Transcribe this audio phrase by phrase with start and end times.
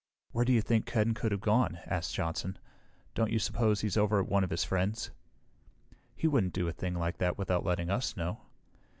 [0.31, 2.57] "Where do you think Ken could have gone?" asked Johnson.
[3.13, 5.11] "Don't you suppose he's over at one of his friend's?"
[6.15, 8.39] "He wouldn't do a thing like that without letting us know."